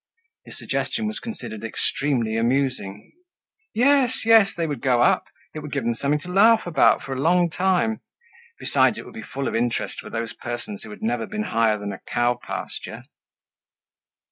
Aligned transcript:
His 0.45 0.57
suggestion 0.57 1.05
was 1.05 1.19
considered 1.19 1.63
extremely 1.63 2.35
amusing. 2.35 3.11
Yes, 3.75 4.21
yes, 4.25 4.49
they 4.57 4.65
would 4.65 4.81
go 4.81 5.03
up; 5.03 5.25
it 5.53 5.59
would 5.59 5.71
give 5.71 5.83
them 5.83 5.93
something 5.93 6.19
to 6.21 6.27
laugh 6.31 6.65
about 6.65 7.03
for 7.03 7.13
a 7.13 7.19
long 7.21 7.51
time. 7.51 8.01
Besides, 8.59 8.97
it 8.97 9.05
would 9.05 9.13
be 9.13 9.21
full 9.21 9.47
of 9.47 9.53
interest 9.55 9.99
for 9.99 10.09
those 10.09 10.33
persons 10.33 10.81
who 10.81 10.89
had 10.89 11.03
never 11.03 11.27
been 11.27 11.43
higher 11.43 11.77
than 11.77 11.93
a 11.93 11.99
cow 11.99 12.39
pasture. 12.41 13.03